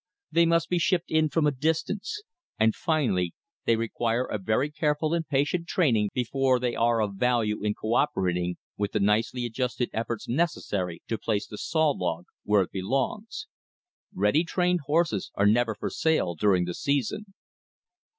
They 0.31 0.47
must 0.47 0.67
be 0.67 0.79
shipped 0.79 1.11
in 1.11 1.29
from 1.29 1.45
a 1.45 1.51
distance. 1.51 2.23
And, 2.59 2.73
finally, 2.75 3.35
they 3.65 3.75
require 3.75 4.25
a 4.25 4.39
very 4.39 4.71
careful 4.71 5.13
and 5.13 5.27
patient 5.27 5.67
training 5.67 6.09
before 6.15 6.59
they 6.59 6.73
are 6.73 7.03
of 7.03 7.17
value 7.17 7.61
in 7.63 7.75
co 7.75 7.93
operating 7.93 8.57
with 8.77 8.93
the 8.93 8.99
nicely 8.99 9.45
adjusted 9.45 9.91
efforts 9.93 10.27
necessary 10.27 11.03
to 11.07 11.19
place 11.19 11.45
the 11.45 11.59
sawlog 11.59 12.25
where 12.43 12.63
it 12.63 12.71
belongs. 12.71 13.45
Ready 14.11 14.43
trained 14.43 14.79
horses 14.87 15.29
are 15.35 15.45
never 15.45 15.75
for 15.75 15.91
sale 15.91 16.33
during 16.33 16.65
the 16.65 16.73
season. 16.73 17.35